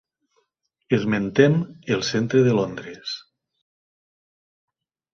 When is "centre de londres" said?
2.09-3.15